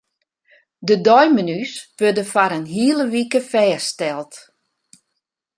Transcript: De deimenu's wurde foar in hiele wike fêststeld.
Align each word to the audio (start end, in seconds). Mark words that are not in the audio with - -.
De 0.87 0.95
deimenu's 1.05 1.73
wurde 1.97 2.23
foar 2.31 2.51
in 2.57 2.65
hiele 2.75 3.05
wike 3.13 3.41
fêststeld. 3.51 4.31